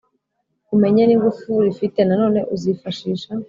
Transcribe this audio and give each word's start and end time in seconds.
umenye 0.75 1.03
n’ingufu 1.05 1.49
rifite 1.65 1.99
nanone 2.03 2.39
uzifashisha 2.55 3.29